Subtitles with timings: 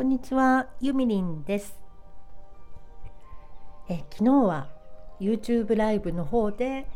[0.00, 1.78] こんにちは、ゆみりんです。
[3.86, 4.70] え昨日は
[5.20, 6.88] YouTube ライブの方で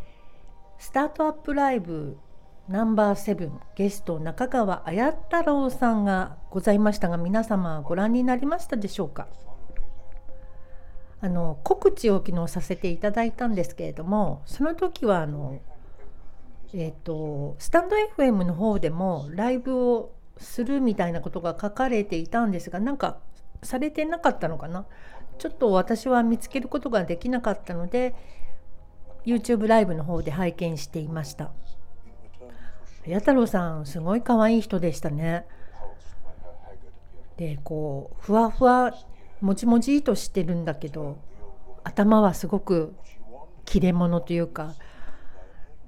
[0.79, 2.17] スタートアップライブ
[2.67, 9.29] ナンバーセブンゲスト中川綾太郎さんがございましたが皆様ご覧になりましたでしょうか？
[11.21, 15.61] あの告知を昨日させていただいたんですけれどもその時はあの
[16.73, 23.19] えっ、とスタンド FM の方でもライブをするみたいなことが書かれていたんですがなんか
[23.63, 24.87] されてなかったのかな？
[25.39, 28.15] ちょっと私は見つけることができなかったので
[29.25, 31.51] YouTube ライブの方で拝見していました。
[33.07, 35.47] 八太郎さんすごい可愛い人でしたね。
[37.37, 38.93] でこうふわふわ
[39.41, 41.19] もちもちとしてるんだけど
[41.83, 42.95] 頭はすごく
[43.65, 44.75] 切れ者というか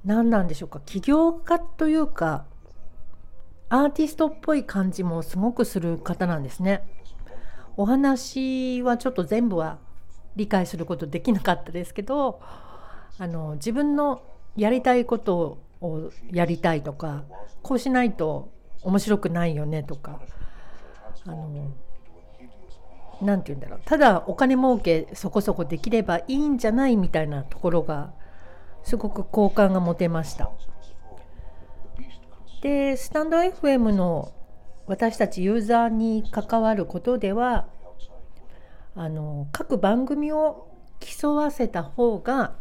[0.05, 0.81] 何なんでしょうか？
[0.81, 2.47] 起業家というか
[3.69, 6.87] アーティストっぽい感じもすごくする方なんですね。
[7.77, 9.79] お話はちょっと全部は
[10.37, 12.41] 理解することできなかったですけど
[13.19, 14.23] あの自分の
[14.57, 17.25] やりたいことをやりたいとか
[17.63, 18.51] こうしないと
[18.83, 20.21] 面白くないよねとか
[21.27, 21.71] あの
[23.21, 28.13] 何て言うんだろうただお金儲けそこそこできればいいんじゃないみたいなところが
[28.85, 30.51] すごく好感が持てました。
[32.67, 34.33] でスタンド FM の
[34.89, 37.69] 私たちユーザーに関わることでは
[38.97, 40.67] あの各番組を
[40.99, 42.57] 競わせた方が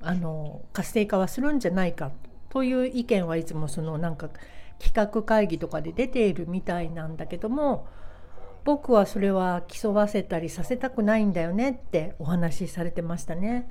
[0.00, 2.10] あの活性化はするんじゃないか
[2.48, 4.28] という意見はいつもそのなんか
[4.80, 7.86] 企画会議とかで出ているみたいなんだけども
[8.64, 13.70] 僕はそれは競わせたりさせたくないんだよねってお話しされてましたね。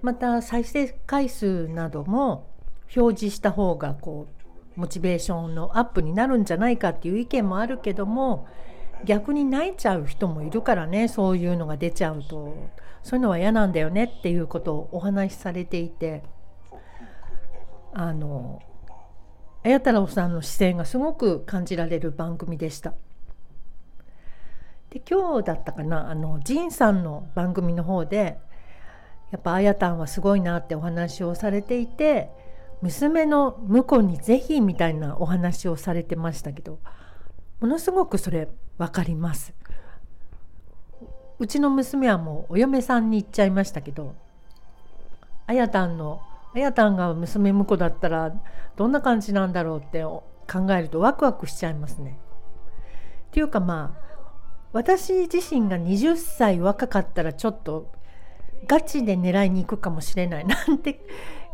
[0.00, 2.50] また再生回数なども
[2.96, 4.26] 表示した方がこ
[4.76, 8.46] うモチベーションのアップになるんじゃないかっていう意見もあるけども
[9.04, 12.56] 逆に泣いちゃう人もいるからねそういうのが出ちゃうと
[13.02, 16.22] そういうのは嫌なんだよねっていうことをお話しされていて
[17.92, 18.62] あの
[19.62, 22.94] 綾太郎さんの視線がすごく感じられる番組でした。
[24.88, 28.38] で今日だったかなあの仁さんの番組の方で
[29.30, 32.30] やっぱあやたんはすごいなってお話をされていて
[32.82, 36.78] 娘の婿にぜひみたいなお話をされてましたけど
[37.60, 38.48] ものすごくそれ
[38.78, 39.52] 分かります。
[41.38, 44.14] うちの娘はもうお嫁さんに行っちゃいましたけど
[45.46, 46.20] あやたんの
[46.54, 48.34] あやたんが娘婿だったら
[48.76, 50.22] どんな感じなんだろうって考
[50.70, 52.18] えるとワクワクしちゃいますね。
[53.28, 54.10] っていうかまあ
[54.72, 57.90] 私自身が20歳若かったらちょっと
[58.66, 61.00] ガチで狙いに行くかもしれないなんて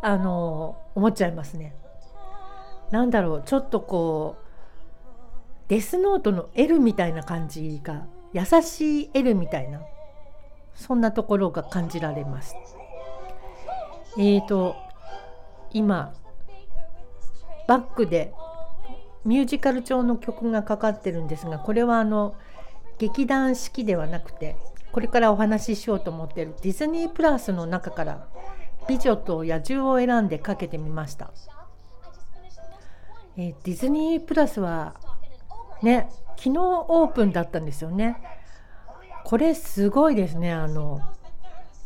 [0.02, 1.74] あの思っちゃいますね。
[2.90, 4.44] なんだろうちょっとこう
[5.68, 9.80] デスノートの L みたいな感じが優しい L みたいな
[10.74, 12.54] そんなところが感じられます。
[14.18, 14.76] えーと
[15.72, 16.14] 今
[17.66, 18.32] バックで
[19.24, 22.36] ミュージカル調の曲がかかってるんですがこれはあの
[22.98, 24.56] 劇団四季ではなくて
[24.92, 28.28] これからお話ししようと思ってるディズニープラスの中から
[28.88, 31.32] 美女と野獣を選んでかけてみました、
[33.36, 34.94] えー、ディズニープラスは
[35.82, 38.16] ね昨日オープンだったんですよね。
[39.24, 40.52] これすごいですね。
[40.52, 41.00] あの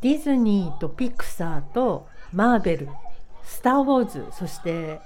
[0.02, 2.88] ディズニーとピクサーとマーベル
[3.44, 5.00] スター・ウォーズそして、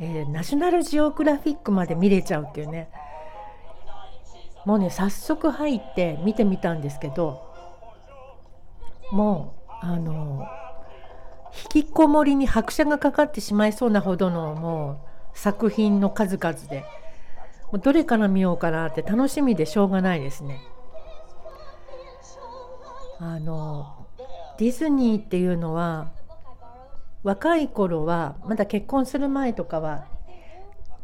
[0.00, 2.90] えー、ナショナルジオグラフィックまで見れちゃうっていうね。
[4.64, 7.42] もうね早速入って見てみたんですけど
[9.12, 10.46] もうあの
[11.74, 15.04] 引きこもりに拍車がかかってしまいそうなほどのも
[15.34, 16.84] う作品の数々で
[17.72, 20.60] もうどれから見ようかなって楽しみでしょうがないですね。
[23.20, 24.06] あの
[24.58, 26.12] ディズニーっていうのは
[27.24, 30.06] 若い頃はまだ結婚する前とかは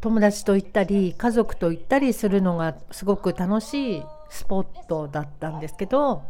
[0.00, 6.22] 友達と行ったり家族と行ったりするのがすごく楽しいスポットだったんですけど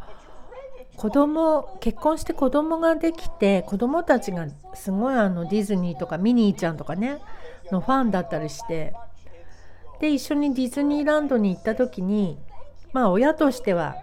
[0.96, 7.18] 子供結婚して子供ができて子供たちがすごいあのディズニーとかミニーちゃんとかね
[7.70, 8.94] のファンだったりして
[10.00, 12.38] で一緒にディズニーランドに行った時に
[12.92, 13.96] まあ親としては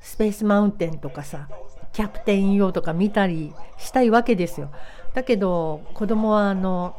[0.00, 1.48] スペースマウンテンとかさ
[1.92, 4.70] キャプテン EO とか見たりしたいわけですよ。
[5.14, 6.96] だけど子供はあの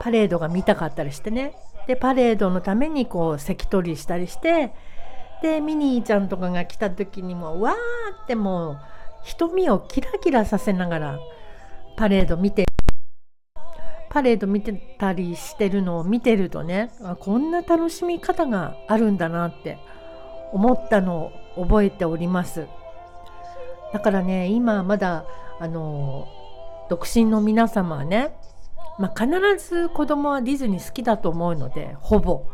[0.00, 1.54] パレードが見たかったりしてね
[1.86, 4.72] でパレードのためにこう席取りしたりして
[5.42, 7.74] でミニーちゃんとかが来た時にもわー
[8.24, 8.80] ってもう
[9.24, 11.18] 瞳をキラキラさせながら
[11.96, 12.66] パレード見て
[14.10, 16.90] パレード見てたりしてるのを見てるとね
[17.20, 19.78] こんな楽しみ方があるんだなって
[20.52, 22.66] 思ったのを覚えております。
[23.92, 25.24] だからね今まだ
[25.60, 26.26] あの
[26.88, 28.34] 独身の皆様はね、
[28.98, 32.46] まあ、必ず子供はディズニー好きだと思うのでほぼ。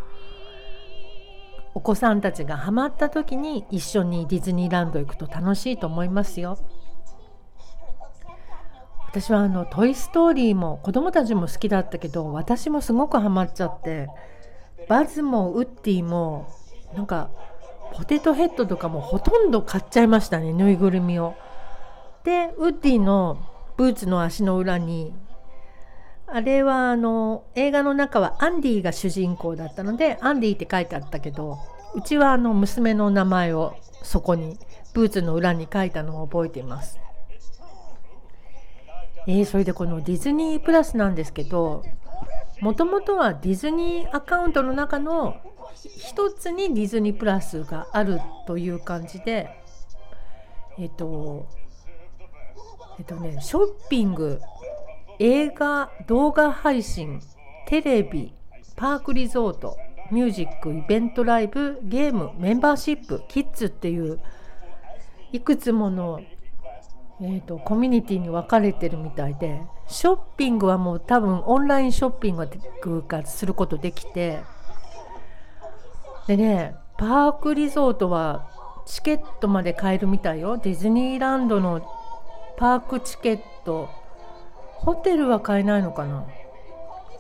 [1.77, 6.57] お子さんたちがハマった時に一緒にディズニーランド行くと楽しいと思いますよ。
[9.11, 14.09] 私はあの「トイ・ストーリー」も子供たちも好きだったけど私もすごくハマっちゃって
[14.89, 16.47] バズもウッディも
[16.95, 17.29] なんか
[17.93, 21.35] ポテトヘッドとかもほとんど買っちゃいましたねぬいぐるみを。
[22.25, 23.37] でウッディの
[23.77, 25.13] ブーツの足の裏に
[26.29, 31.59] あれはあの映画の中はアンディが主人公だったのでアンディって書いてあったけど
[31.95, 34.59] うちはあの娘の名前をそこに
[34.93, 36.99] ブーツの裏に書いたのを覚えています。
[39.29, 41.85] えー、それでこのディズニープラスなんですけど
[42.61, 45.37] もともとはディズニーアカウントの中の
[45.75, 49.51] 一つにディズニープラスがあるという感じで
[50.79, 51.49] えっ、と
[52.99, 54.41] えっ、とねショッピング
[55.19, 57.21] 映画動画配信
[57.67, 58.33] テレビ
[58.77, 59.77] パークリゾート
[60.11, 64.21] ミュージックイベントライブゲームメンバーシップキッズっていう
[65.33, 66.21] いくつもの
[67.19, 72.37] えーと、コミュニティに分かれてるみたいでショッピングはもう多分オンラインショッピン
[72.83, 74.41] グがすることできて
[76.27, 78.51] でねパークリゾートは
[78.87, 80.59] チケットまで買えるみたいよ。
[80.59, 81.81] ディズニーランドの
[82.57, 83.91] パークチケット
[84.79, 86.27] ホテルは買えないのかな？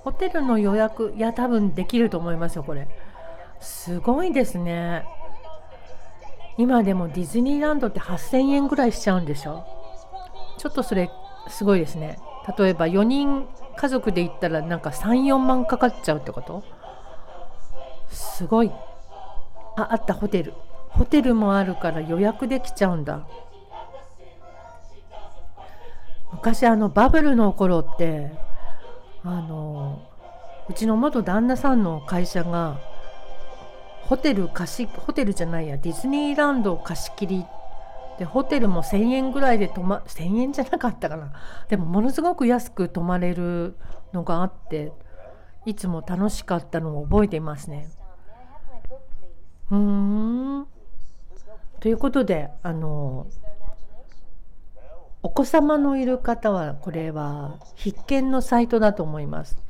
[0.04, 2.88] ホテルの予約いや多分できると思いますよこれ。
[3.60, 5.04] すごいですね。
[6.58, 9.64] 今でもディズニーランドって8000円ぐらいしちゃうんでしょ？
[10.58, 11.10] ちょっとそれ
[11.48, 12.18] すごいですね。
[12.56, 16.62] 例えば4人家族で行ったらなんか34万かかっちゃうってこと？
[18.10, 18.70] すごい。
[19.76, 20.54] ああったホテル。
[20.90, 23.26] ホテルもあるから予約できちゃうんだ。
[26.36, 28.30] 昔あのバブルの頃って
[29.24, 30.06] あの
[30.68, 32.78] うちの元旦那さんの会社が
[34.02, 37.44] ホテル貸しホテルじゃないやディズニーランド貸し切り
[38.18, 41.32] でホテルも1,000円ぐらいで泊ま1,000円じゃなかったかな
[41.68, 43.76] でもものすごく安く泊まれる
[44.12, 44.92] のがあって
[45.64, 47.88] いつも楽しかったのを覚えていますね。
[49.70, 49.78] うー
[50.60, 50.66] ん
[51.80, 53.26] ということであの
[55.26, 59.60] お子様のいる方はこれは必見のサイトだと思います。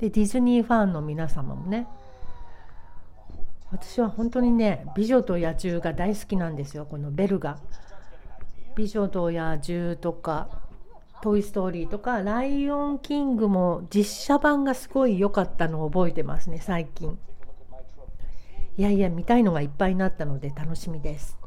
[0.00, 1.86] でディズニーファンの皆様もね
[3.70, 7.58] 私は本当にね「美女と野獣」が大好きなんですよこのベルが。
[8.74, 10.48] 美女と野獣とか、
[11.22, 17.16] トイ・ストーリーとか、ライオン・キングも実写版がすごい良かったのを覚えてますね、最近。
[18.76, 21.38] いやいや、見たいのがいっぱいになったので楽しみです。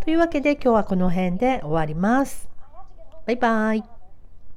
[0.00, 2.48] というわけで今日はこの辺で終わります。
[3.26, 3.99] バイバイ。